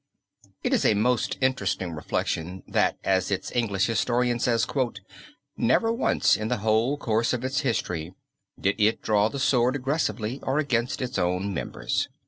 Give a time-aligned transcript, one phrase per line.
[0.63, 4.65] It is a most interesting reflection, that as its English Historian says,
[5.55, 8.15] "never once in the whole course of its history
[8.59, 12.09] did it draw the sword aggressively or against its own members."